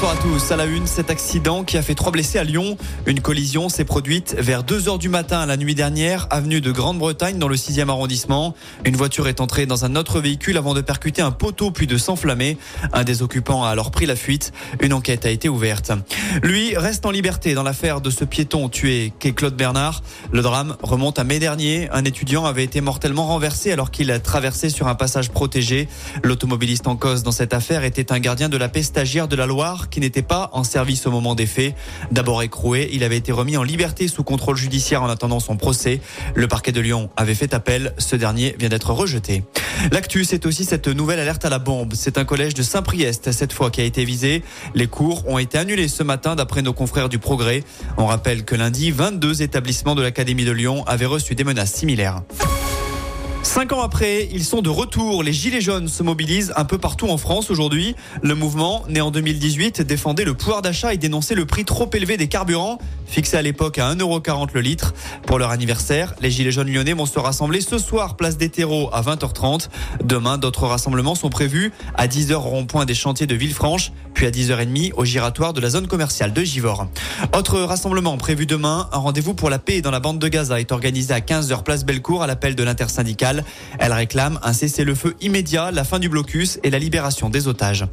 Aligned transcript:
Bonsoir 0.00 0.16
à 0.16 0.22
tous. 0.22 0.52
À 0.52 0.56
la 0.56 0.66
une, 0.66 0.86
cet 0.86 1.10
accident 1.10 1.64
qui 1.64 1.76
a 1.76 1.82
fait 1.82 1.96
trois 1.96 2.12
blessés 2.12 2.38
à 2.38 2.44
Lyon. 2.44 2.76
Une 3.06 3.20
collision 3.20 3.68
s'est 3.68 3.84
produite 3.84 4.36
vers 4.38 4.62
2 4.62 4.88
heures 4.88 4.98
du 4.98 5.08
matin 5.08 5.44
la 5.44 5.56
nuit 5.56 5.74
dernière, 5.74 6.28
avenue 6.30 6.60
de 6.60 6.70
Grande-Bretagne 6.70 7.36
dans 7.36 7.48
le 7.48 7.56
6e 7.56 7.88
arrondissement. 7.88 8.54
Une 8.84 8.94
voiture 8.94 9.26
est 9.26 9.40
entrée 9.40 9.66
dans 9.66 9.84
un 9.84 9.96
autre 9.96 10.20
véhicule 10.20 10.56
avant 10.56 10.72
de 10.72 10.82
percuter 10.82 11.20
un 11.20 11.32
poteau 11.32 11.72
puis 11.72 11.88
de 11.88 11.98
s'enflammer. 11.98 12.58
Un 12.92 13.02
des 13.02 13.22
occupants 13.22 13.64
a 13.64 13.70
alors 13.70 13.90
pris 13.90 14.06
la 14.06 14.14
fuite. 14.14 14.52
Une 14.80 14.92
enquête 14.92 15.26
a 15.26 15.30
été 15.30 15.48
ouverte. 15.48 15.90
Lui 16.44 16.76
reste 16.76 17.04
en 17.04 17.10
liberté 17.10 17.54
dans 17.54 17.64
l'affaire 17.64 18.00
de 18.00 18.10
ce 18.10 18.24
piéton 18.24 18.68
tué 18.68 19.12
qu'est 19.18 19.32
Claude 19.32 19.56
Bernard. 19.56 20.02
Le 20.30 20.42
drame 20.42 20.76
remonte 20.80 21.18
à 21.18 21.24
mai 21.24 21.40
dernier. 21.40 21.88
Un 21.90 22.04
étudiant 22.04 22.44
avait 22.44 22.62
été 22.62 22.80
mortellement 22.80 23.26
renversé 23.26 23.72
alors 23.72 23.90
qu'il 23.90 24.12
a 24.12 24.20
traversé 24.20 24.70
sur 24.70 24.86
un 24.86 24.94
passage 24.94 25.30
protégé. 25.30 25.88
L'automobiliste 26.22 26.86
en 26.86 26.94
cause 26.94 27.24
dans 27.24 27.32
cette 27.32 27.52
affaire 27.52 27.82
était 27.82 28.12
un 28.12 28.20
gardien 28.20 28.48
de 28.48 28.56
la 28.56 28.68
paix 28.68 28.84
stagiaire 28.84 29.26
de 29.26 29.34
la 29.34 29.46
Loire 29.46 29.87
qui 29.90 30.00
n'était 30.00 30.22
pas 30.22 30.50
en 30.52 30.64
service 30.64 31.06
au 31.06 31.10
moment 31.10 31.34
des 31.34 31.46
faits. 31.46 31.74
D'abord 32.10 32.42
écroué, 32.42 32.88
il 32.92 33.04
avait 33.04 33.16
été 33.16 33.32
remis 33.32 33.56
en 33.56 33.62
liberté 33.62 34.08
sous 34.08 34.24
contrôle 34.24 34.56
judiciaire 34.56 35.02
en 35.02 35.08
attendant 35.08 35.40
son 35.40 35.56
procès. 35.56 36.00
Le 36.34 36.48
parquet 36.48 36.72
de 36.72 36.80
Lyon 36.80 37.10
avait 37.16 37.34
fait 37.34 37.54
appel. 37.54 37.94
Ce 37.98 38.16
dernier 38.16 38.54
vient 38.58 38.68
d'être 38.68 38.92
rejeté. 38.92 39.44
L'actu, 39.92 40.24
c'est 40.24 40.46
aussi 40.46 40.64
cette 40.64 40.88
nouvelle 40.88 41.20
alerte 41.20 41.44
à 41.44 41.48
la 41.48 41.58
bombe. 41.58 41.94
C'est 41.94 42.18
un 42.18 42.24
collège 42.24 42.54
de 42.54 42.62
Saint-Priest, 42.62 43.32
cette 43.32 43.52
fois, 43.52 43.70
qui 43.70 43.80
a 43.80 43.84
été 43.84 44.04
visé. 44.04 44.42
Les 44.74 44.86
cours 44.86 45.26
ont 45.28 45.38
été 45.38 45.58
annulés 45.58 45.88
ce 45.88 46.02
matin 46.02 46.36
d'après 46.36 46.62
nos 46.62 46.72
confrères 46.72 47.08
du 47.08 47.18
Progrès. 47.18 47.62
On 47.96 48.06
rappelle 48.06 48.44
que 48.44 48.54
lundi, 48.54 48.90
22 48.90 49.42
établissements 49.42 49.94
de 49.94 50.02
l'Académie 50.02 50.44
de 50.44 50.52
Lyon 50.52 50.84
avaient 50.86 51.06
reçu 51.06 51.34
des 51.34 51.44
menaces 51.44 51.72
similaires. 51.72 52.22
Cinq 53.42 53.72
ans 53.72 53.82
après, 53.82 54.28
ils 54.32 54.44
sont 54.44 54.62
de 54.62 54.68
retour. 54.68 55.22
Les 55.22 55.32
Gilets 55.32 55.60
jaunes 55.60 55.88
se 55.88 56.02
mobilisent 56.02 56.52
un 56.56 56.64
peu 56.64 56.76
partout 56.76 57.08
en 57.08 57.16
France 57.16 57.50
aujourd'hui. 57.50 57.94
Le 58.22 58.34
mouvement, 58.34 58.84
né 58.88 59.00
en 59.00 59.10
2018, 59.10 59.82
défendait 59.82 60.24
le 60.24 60.34
pouvoir 60.34 60.60
d'achat 60.60 60.92
et 60.92 60.98
dénonçait 60.98 61.34
le 61.34 61.46
prix 61.46 61.64
trop 61.64 61.88
élevé 61.94 62.16
des 62.16 62.28
carburants, 62.28 62.78
fixé 63.06 63.36
à 63.36 63.42
l'époque 63.42 63.78
à 63.78 63.94
1,40€ 63.94 64.48
le 64.52 64.60
litre. 64.60 64.92
Pour 65.26 65.38
leur 65.38 65.50
anniversaire, 65.50 66.14
les 66.20 66.30
Gilets 66.30 66.50
jaunes 66.50 66.70
lyonnais 66.70 66.92
vont 66.92 67.06
se 67.06 67.18
rassembler 67.18 67.60
ce 67.60 67.78
soir, 67.78 68.16
place 68.16 68.36
des 68.36 68.48
terreaux, 68.48 68.90
à 68.92 69.02
20h30. 69.02 69.68
Demain, 70.04 70.36
d'autres 70.36 70.66
rassemblements 70.66 71.14
sont 71.14 71.30
prévus 71.30 71.72
à 71.94 72.06
10h 72.06 72.34
au 72.34 72.40
rond-point 72.40 72.84
des 72.84 72.94
chantiers 72.94 73.26
de 73.26 73.34
Villefranche, 73.34 73.92
puis 74.18 74.26
à 74.26 74.32
10h30 74.32 74.94
au 74.96 75.04
giratoire 75.04 75.52
de 75.52 75.60
la 75.60 75.70
zone 75.70 75.86
commerciale 75.86 76.32
de 76.32 76.42
Givors. 76.42 76.88
Autre 77.36 77.60
rassemblement 77.60 78.16
prévu 78.16 78.46
demain, 78.46 78.88
un 78.90 78.98
rendez-vous 78.98 79.32
pour 79.32 79.48
la 79.48 79.60
paix 79.60 79.80
dans 79.80 79.92
la 79.92 80.00
bande 80.00 80.18
de 80.18 80.26
Gaza 80.26 80.58
est 80.58 80.72
organisé 80.72 81.14
à 81.14 81.20
15h 81.20 81.62
place 81.62 81.84
Bellecour 81.84 82.24
à 82.24 82.26
l'appel 82.26 82.56
de 82.56 82.64
l'intersyndicale. 82.64 83.44
Elle 83.78 83.92
réclame 83.92 84.40
un 84.42 84.52
cessez-le-feu 84.52 85.14
immédiat, 85.20 85.70
la 85.70 85.84
fin 85.84 86.00
du 86.00 86.08
blocus 86.08 86.58
et 86.64 86.70
la 86.70 86.80
libération 86.80 87.30
des 87.30 87.46
otages. 87.46 87.84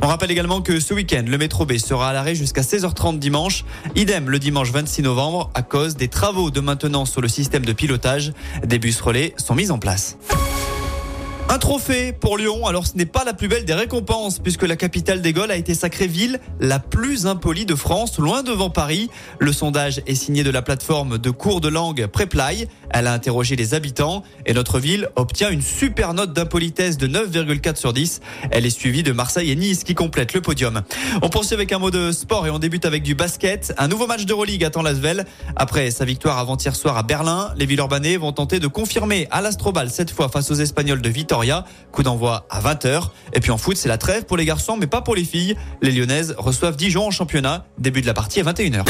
On 0.00 0.06
rappelle 0.06 0.30
également 0.30 0.62
que 0.62 0.80
ce 0.80 0.94
week-end, 0.94 1.24
le 1.26 1.36
métro 1.36 1.66
B 1.66 1.76
sera 1.76 2.08
à 2.08 2.12
l'arrêt 2.14 2.34
jusqu'à 2.34 2.62
16h30 2.62 3.18
dimanche. 3.18 3.66
Idem 3.94 4.30
le 4.30 4.38
dimanche 4.38 4.70
26 4.72 5.02
novembre 5.02 5.50
à 5.52 5.60
cause 5.60 5.96
des 5.96 6.08
travaux 6.08 6.50
de 6.50 6.60
maintenance 6.60 7.10
sur 7.10 7.20
le 7.20 7.28
système 7.28 7.66
de 7.66 7.74
pilotage. 7.74 8.32
Des 8.64 8.78
bus 8.78 8.98
relais 9.02 9.34
sont 9.36 9.54
mis 9.54 9.70
en 9.70 9.78
place. 9.78 10.16
Un 11.50 11.58
trophée 11.58 12.12
pour 12.12 12.38
Lyon. 12.38 12.66
Alors 12.66 12.86
ce 12.86 12.96
n'est 12.96 13.06
pas 13.06 13.22
la 13.22 13.34
plus 13.34 13.48
belle 13.48 13.64
des 13.64 13.74
récompenses 13.74 14.38
puisque 14.38 14.62
la 14.62 14.76
capitale 14.76 15.20
des 15.20 15.32
Gaules 15.32 15.50
a 15.50 15.56
été 15.56 15.74
sacrée 15.74 16.06
ville 16.06 16.40
la 16.58 16.78
plus 16.78 17.26
impolie 17.26 17.66
de 17.66 17.74
France, 17.74 18.18
loin 18.18 18.42
devant 18.42 18.70
Paris. 18.70 19.10
Le 19.38 19.52
sondage 19.52 20.02
est 20.06 20.14
signé 20.14 20.42
de 20.42 20.50
la 20.50 20.62
plateforme 20.62 21.18
de 21.18 21.30
cours 21.30 21.60
de 21.60 21.68
langue 21.68 22.06
Preply. 22.06 22.66
Elle 22.90 23.06
a 23.06 23.12
interrogé 23.12 23.56
les 23.56 23.74
habitants 23.74 24.22
et 24.46 24.54
notre 24.54 24.78
ville 24.78 25.08
obtient 25.16 25.50
une 25.50 25.60
super 25.60 26.14
note 26.14 26.32
d'impolitesse 26.32 26.96
de 26.96 27.06
9,4 27.06 27.76
sur 27.76 27.92
10. 27.92 28.20
Elle 28.50 28.66
est 28.66 28.70
suivie 28.70 29.02
de 29.02 29.12
Marseille 29.12 29.50
et 29.50 29.56
Nice 29.56 29.84
qui 29.84 29.94
complètent 29.94 30.34
le 30.34 30.40
podium. 30.40 30.82
On 31.22 31.28
poursuit 31.28 31.54
avec 31.54 31.72
un 31.72 31.78
mot 31.78 31.90
de 31.90 32.10
sport 32.10 32.46
et 32.46 32.50
on 32.50 32.58
débute 32.58 32.86
avec 32.86 33.02
du 33.02 33.14
basket. 33.14 33.74
Un 33.76 33.88
nouveau 33.88 34.06
match 34.06 34.24
d'Euroleague 34.24 34.64
attend 34.64 34.82
Lasvel. 34.82 35.24
Après 35.56 35.90
sa 35.90 36.04
victoire 36.04 36.38
avant-hier 36.38 36.74
soir 36.74 36.96
à 36.96 37.02
Berlin, 37.02 37.52
les 37.56 37.66
Villeurbanais 37.66 38.16
vont 38.16 38.32
tenter 38.32 38.60
de 38.60 38.66
confirmer 38.66 39.28
à 39.30 39.40
l'Astrobal 39.40 39.90
cette 39.90 40.10
fois 40.10 40.28
face 40.28 40.50
aux 40.50 40.54
Espagnols 40.54 41.02
de 41.02 41.08
Vitoria. 41.34 41.64
Coup 41.90 42.04
d'envoi 42.04 42.46
à 42.48 42.60
20h. 42.60 43.08
Et 43.32 43.40
puis 43.40 43.50
en 43.50 43.58
foot, 43.58 43.76
c'est 43.76 43.88
la 43.88 43.98
trêve 43.98 44.24
pour 44.24 44.36
les 44.36 44.44
garçons, 44.44 44.76
mais 44.78 44.86
pas 44.86 45.00
pour 45.00 45.16
les 45.16 45.24
filles. 45.24 45.56
Les 45.82 45.90
Lyonnaises 45.90 46.36
reçoivent 46.38 46.76
Dijon 46.76 47.08
en 47.08 47.10
championnat. 47.10 47.66
Début 47.76 48.02
de 48.02 48.06
la 48.06 48.14
partie 48.14 48.38
à 48.38 48.44
21h. 48.44 48.84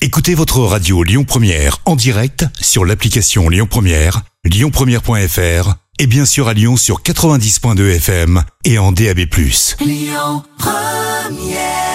Écoutez 0.00 0.34
votre 0.34 0.60
radio 0.60 1.02
Lyon 1.02 1.24
Première 1.24 1.78
en 1.84 1.96
direct 1.96 2.44
sur 2.60 2.84
l'application 2.84 3.48
Lyon 3.48 3.66
Première, 3.68 4.22
lyonpremière.fr 4.44 5.74
et 5.98 6.06
bien 6.06 6.24
sûr 6.24 6.46
à 6.46 6.54
Lyon 6.54 6.76
sur 6.76 7.02
90.2 7.02 7.96
FM 7.96 8.44
et 8.64 8.78
en 8.78 8.92
DAB+. 8.92 9.26
Lyon 9.80 10.44
Première 10.58 11.91